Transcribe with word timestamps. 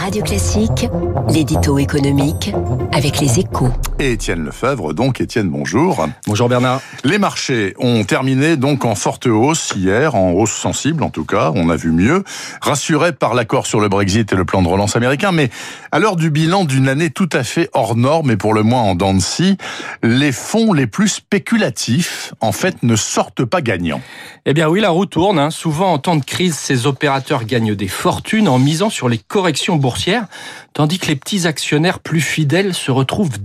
Radio 0.00 0.22
Classique, 0.22 0.88
l'édito 1.28 1.78
économique 1.78 2.54
avec 2.90 3.20
les 3.20 3.38
échos. 3.38 3.68
Et 4.00 4.12
Étienne 4.12 4.46
Lefebvre, 4.46 4.94
donc 4.94 5.20
Étienne, 5.20 5.50
bonjour. 5.50 6.08
Bonjour 6.26 6.48
Bernard. 6.48 6.80
Les 7.04 7.18
marchés 7.18 7.74
ont 7.78 8.02
terminé 8.02 8.56
donc 8.56 8.86
en 8.86 8.94
forte 8.94 9.26
hausse 9.26 9.74
hier, 9.76 10.14
en 10.14 10.30
hausse 10.30 10.54
sensible 10.54 11.02
en 11.02 11.10
tout 11.10 11.26
cas, 11.26 11.52
on 11.54 11.68
a 11.68 11.76
vu 11.76 11.92
mieux, 11.92 12.24
rassurés 12.62 13.12
par 13.12 13.34
l'accord 13.34 13.66
sur 13.66 13.78
le 13.78 13.90
Brexit 13.90 14.32
et 14.32 14.36
le 14.36 14.46
plan 14.46 14.62
de 14.62 14.68
relance 14.68 14.96
américain, 14.96 15.32
mais 15.32 15.50
à 15.92 15.98
l'heure 15.98 16.16
du 16.16 16.30
bilan 16.30 16.64
d'une 16.64 16.88
année 16.88 17.10
tout 17.10 17.28
à 17.30 17.44
fait 17.44 17.68
hors 17.74 17.94
norme 17.94 18.30
et 18.30 18.38
pour 18.38 18.54
le 18.54 18.62
moins 18.62 18.80
en 18.80 18.94
dents 18.94 19.12
de 19.12 19.20
scie, 19.20 19.58
les 20.02 20.32
fonds 20.32 20.72
les 20.72 20.86
plus 20.86 21.08
spéculatifs, 21.08 22.32
en 22.40 22.52
fait, 22.52 22.82
ne 22.82 22.96
sortent 22.96 23.44
pas 23.44 23.60
gagnants. 23.60 24.00
Eh 24.46 24.54
bien 24.54 24.70
oui, 24.70 24.80
la 24.80 24.88
roue 24.88 25.04
tourne. 25.04 25.38
Hein. 25.38 25.50
Souvent 25.50 25.92
en 25.92 25.98
temps 25.98 26.16
de 26.16 26.24
crise, 26.24 26.54
ces 26.54 26.86
opérateurs 26.86 27.44
gagnent 27.44 27.74
des 27.74 27.88
fortunes 27.88 28.48
en 28.48 28.58
misant 28.58 28.88
sur 28.88 29.10
les 29.10 29.18
corrections 29.18 29.76
boursières, 29.76 30.24
tandis 30.72 30.98
que 30.98 31.08
les 31.08 31.16
petits 31.16 31.46
actionnaires 31.46 31.98
plus 31.98 32.22
fidèles 32.22 32.72
se 32.72 32.90
retrouvent 32.90 33.38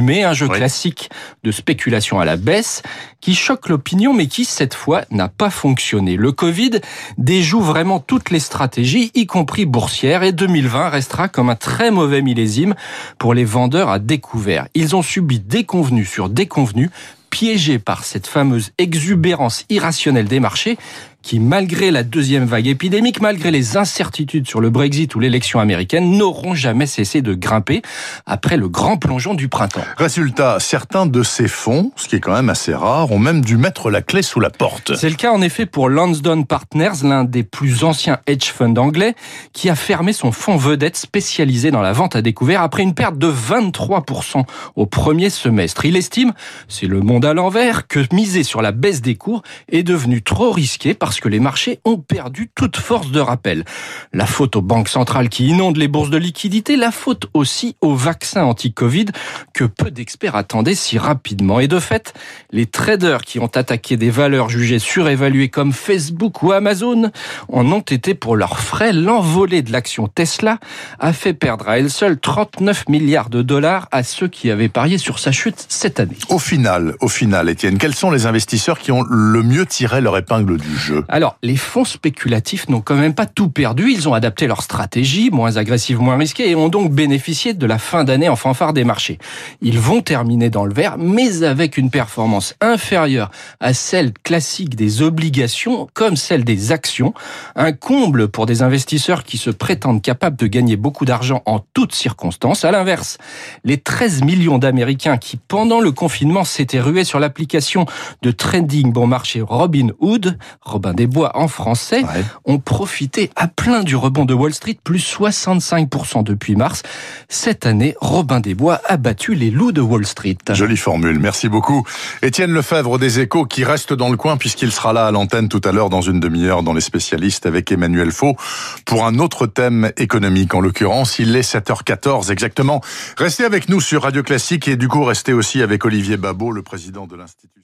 Un 0.00 0.32
jeu 0.32 0.48
classique 0.48 1.10
de 1.44 1.52
spéculation 1.52 2.20
à 2.20 2.24
la 2.24 2.36
baisse 2.36 2.82
qui 3.20 3.34
choque 3.34 3.68
l'opinion, 3.68 4.14
mais 4.14 4.28
qui 4.28 4.46
cette 4.46 4.72
fois 4.72 5.02
n'a 5.10 5.28
pas 5.28 5.50
fonctionné. 5.50 6.16
Le 6.16 6.32
Covid 6.32 6.80
déjoue 7.18 7.60
vraiment 7.60 8.00
toutes 8.00 8.30
les 8.30 8.40
stratégies, 8.40 9.10
y 9.14 9.26
compris 9.26 9.66
boursières, 9.66 10.22
et 10.22 10.32
2020 10.32 10.88
restera 10.88 11.28
comme 11.28 11.50
un 11.50 11.54
très 11.54 11.90
mauvais 11.90 12.22
millésime 12.22 12.74
pour 13.18 13.34
les 13.34 13.44
vendeurs 13.44 13.90
à 13.90 13.98
découvert. 13.98 14.68
Ils 14.74 14.96
ont 14.96 15.02
subi 15.02 15.38
déconvenus 15.38 16.08
sur 16.08 16.30
déconvenus 16.30 16.90
piégés 17.28 17.78
par 17.78 18.04
cette 18.04 18.26
fameuse 18.26 18.72
exubérance 18.78 19.64
irrationnelle 19.68 20.26
des 20.26 20.40
marchés 20.40 20.78
qui, 21.22 21.38
malgré 21.38 21.90
la 21.90 22.02
deuxième 22.02 22.44
vague 22.44 22.66
épidémique, 22.66 23.20
malgré 23.20 23.50
les 23.50 23.76
incertitudes 23.76 24.48
sur 24.48 24.60
le 24.60 24.70
Brexit 24.70 25.14
ou 25.14 25.20
l'élection 25.20 25.60
américaine, 25.60 26.16
n'auront 26.16 26.54
jamais 26.54 26.86
cessé 26.86 27.22
de 27.22 27.34
grimper 27.34 27.82
après 28.26 28.56
le 28.56 28.68
grand 28.68 28.96
plongeon 28.96 29.34
du 29.34 29.48
printemps. 29.48 29.84
Résultat, 29.96 30.58
certains 30.60 31.06
de 31.06 31.22
ces 31.22 31.48
fonds, 31.48 31.92
ce 31.96 32.08
qui 32.08 32.16
est 32.16 32.20
quand 32.20 32.34
même 32.34 32.48
assez 32.48 32.74
rare, 32.74 33.12
ont 33.12 33.18
même 33.18 33.42
dû 33.42 33.56
mettre 33.56 33.90
la 33.90 34.02
clé 34.02 34.22
sous 34.22 34.40
la 34.40 34.50
porte. 34.50 34.94
C'est 34.96 35.10
le 35.10 35.16
cas 35.16 35.32
en 35.32 35.42
effet 35.42 35.66
pour 35.66 35.88
Lansdowne 35.88 36.46
Partners, 36.46 37.02
l'un 37.02 37.24
des 37.24 37.42
plus 37.42 37.84
anciens 37.84 38.18
hedge 38.26 38.50
funds 38.50 38.76
anglais, 38.76 39.14
qui 39.52 39.68
a 39.68 39.74
fermé 39.74 40.12
son 40.12 40.32
fonds 40.32 40.56
vedette 40.56 40.96
spécialisé 40.96 41.70
dans 41.70 41.82
la 41.82 41.92
vente 41.92 42.16
à 42.16 42.22
découvert 42.22 42.62
après 42.62 42.82
une 42.82 42.94
perte 42.94 43.18
de 43.18 43.30
23% 43.30 44.44
au 44.76 44.86
premier 44.86 45.30
semestre. 45.30 45.84
Il 45.84 45.96
estime, 45.96 46.32
c'est 46.68 46.86
le 46.86 47.00
monde 47.00 47.24
à 47.24 47.34
l'envers, 47.34 47.86
que 47.86 48.00
miser 48.12 48.42
sur 48.42 48.62
la 48.62 48.72
baisse 48.72 49.02
des 49.02 49.14
cours 49.14 49.42
est 49.70 49.82
devenu 49.82 50.22
trop 50.22 50.50
risqué 50.50 50.94
par 50.94 51.09
parce 51.10 51.18
que 51.18 51.28
les 51.28 51.40
marchés 51.40 51.80
ont 51.84 51.96
perdu 51.96 52.52
toute 52.54 52.76
force 52.76 53.10
de 53.10 53.18
rappel. 53.18 53.64
La 54.12 54.26
faute 54.26 54.54
aux 54.54 54.62
banques 54.62 54.88
centrales 54.88 55.28
qui 55.28 55.48
inondent 55.48 55.76
les 55.76 55.88
bourses 55.88 56.08
de 56.08 56.16
liquidité, 56.16 56.76
la 56.76 56.92
faute 56.92 57.26
aussi 57.34 57.74
aux 57.80 57.96
vaccins 57.96 58.44
anti-Covid 58.44 59.06
que 59.52 59.64
peu 59.64 59.90
d'experts 59.90 60.36
attendaient 60.36 60.76
si 60.76 60.98
rapidement. 60.98 61.58
Et 61.58 61.66
de 61.66 61.80
fait, 61.80 62.14
les 62.52 62.66
traders 62.66 63.22
qui 63.22 63.40
ont 63.40 63.50
attaqué 63.56 63.96
des 63.96 64.08
valeurs 64.08 64.50
jugées 64.50 64.78
surévaluées 64.78 65.48
comme 65.48 65.72
Facebook 65.72 66.44
ou 66.44 66.52
Amazon 66.52 67.10
en 67.48 67.72
ont 67.72 67.80
été 67.80 68.14
pour 68.14 68.36
leurs 68.36 68.60
frais. 68.60 68.92
L'envolée 68.92 69.62
de 69.62 69.72
l'action 69.72 70.06
Tesla 70.06 70.60
a 71.00 71.12
fait 71.12 71.34
perdre 71.34 71.68
à 71.68 71.80
elle 71.80 71.90
seule 71.90 72.20
39 72.20 72.88
milliards 72.88 73.30
de 73.30 73.42
dollars 73.42 73.88
à 73.90 74.04
ceux 74.04 74.28
qui 74.28 74.48
avaient 74.48 74.68
parié 74.68 74.96
sur 74.96 75.18
sa 75.18 75.32
chute 75.32 75.66
cette 75.68 75.98
année. 75.98 76.18
Au 76.28 76.38
final, 76.38 76.94
au 77.00 77.08
final, 77.08 77.48
Étienne, 77.48 77.78
quels 77.78 77.96
sont 77.96 78.12
les 78.12 78.26
investisseurs 78.26 78.78
qui 78.78 78.92
ont 78.92 79.02
le 79.02 79.42
mieux 79.42 79.66
tiré 79.66 80.00
leur 80.00 80.16
épingle 80.16 80.56
du 80.56 80.76
jeu? 80.76 80.99
Alors, 81.08 81.36
les 81.42 81.56
fonds 81.56 81.84
spéculatifs 81.84 82.68
n'ont 82.68 82.80
quand 82.80 82.94
même 82.94 83.14
pas 83.14 83.26
tout 83.26 83.48
perdu. 83.48 83.90
Ils 83.90 84.08
ont 84.08 84.14
adapté 84.14 84.46
leur 84.46 84.62
stratégie, 84.62 85.30
moins 85.30 85.56
agressive, 85.56 86.00
moins 86.00 86.16
risquée, 86.16 86.50
et 86.50 86.54
ont 86.54 86.68
donc 86.68 86.92
bénéficié 86.92 87.54
de 87.54 87.66
la 87.66 87.78
fin 87.78 88.04
d'année 88.04 88.28
en 88.28 88.36
fanfare 88.36 88.72
des 88.72 88.84
marchés. 88.84 89.18
Ils 89.62 89.78
vont 89.78 90.02
terminer 90.02 90.50
dans 90.50 90.64
le 90.64 90.74
vert, 90.74 90.96
mais 90.98 91.42
avec 91.42 91.76
une 91.76 91.90
performance 91.90 92.54
inférieure 92.60 93.30
à 93.60 93.74
celle 93.74 94.12
classique 94.12 94.76
des 94.76 95.02
obligations, 95.02 95.88
comme 95.94 96.16
celle 96.16 96.44
des 96.44 96.72
actions. 96.72 97.14
Un 97.56 97.72
comble 97.72 98.28
pour 98.28 98.46
des 98.46 98.62
investisseurs 98.62 99.24
qui 99.24 99.38
se 99.38 99.50
prétendent 99.50 100.02
capables 100.02 100.36
de 100.36 100.46
gagner 100.46 100.76
beaucoup 100.76 101.04
d'argent 101.04 101.42
en 101.46 101.60
toutes 101.74 101.94
circonstances. 101.94 102.64
À 102.64 102.70
l'inverse, 102.70 103.18
les 103.64 103.78
13 103.78 104.22
millions 104.22 104.58
d'Américains 104.58 105.16
qui, 105.16 105.36
pendant 105.36 105.80
le 105.80 105.92
confinement, 105.92 106.44
s'étaient 106.44 106.80
rués 106.80 107.04
sur 107.04 107.20
l'application 107.20 107.86
de 108.22 108.30
trading 108.30 108.92
bon 108.92 109.06
marché 109.06 109.40
Robinhood, 109.40 110.38
Robin 110.60 110.89
des 110.94 111.06
Bois 111.06 111.36
en 111.36 111.48
français 111.48 112.02
ont 112.44 112.58
profité 112.58 113.30
à 113.36 113.48
plein 113.48 113.82
du 113.82 113.96
rebond 113.96 114.24
de 114.24 114.34
Wall 114.34 114.54
Street, 114.54 114.78
plus 114.82 114.98
65% 114.98 116.22
depuis 116.22 116.56
mars. 116.56 116.82
Cette 117.28 117.66
année, 117.66 117.94
Robin 118.00 118.40
des 118.40 118.54
Bois 118.54 118.80
a 118.86 118.96
battu 118.96 119.34
les 119.34 119.50
loups 119.50 119.72
de 119.72 119.80
Wall 119.80 120.06
Street. 120.06 120.36
Jolie 120.50 120.76
formule, 120.76 121.18
merci 121.18 121.48
beaucoup. 121.48 121.86
Étienne 122.22 122.52
Lefebvre 122.52 122.98
des 122.98 123.20
Échos 123.20 123.44
qui 123.44 123.64
reste 123.64 123.92
dans 123.92 124.10
le 124.10 124.16
coin 124.16 124.36
puisqu'il 124.36 124.72
sera 124.72 124.92
là 124.92 125.06
à 125.06 125.10
l'antenne 125.10 125.48
tout 125.48 125.60
à 125.64 125.72
l'heure 125.72 125.90
dans 125.90 126.00
une 126.00 126.20
demi-heure 126.20 126.62
dans 126.62 126.72
les 126.72 126.80
spécialistes 126.80 127.46
avec 127.46 127.70
Emmanuel 127.72 128.12
Faux 128.12 128.36
pour 128.84 129.06
un 129.06 129.18
autre 129.18 129.46
thème 129.46 129.92
économique. 129.96 130.54
En 130.54 130.60
l'occurrence, 130.60 131.18
il 131.18 131.34
est 131.36 131.54
7h14 131.54 132.30
exactement. 132.30 132.80
Restez 133.16 133.44
avec 133.44 133.68
nous 133.68 133.80
sur 133.80 134.02
Radio 134.02 134.22
Classique 134.22 134.68
et 134.68 134.76
du 134.76 134.88
coup 134.88 135.04
restez 135.04 135.32
aussi 135.32 135.62
avec 135.62 135.84
Olivier 135.84 136.16
Babot, 136.16 136.52
le 136.52 136.62
président 136.62 137.06
de 137.06 137.16
l'Institut. 137.16 137.60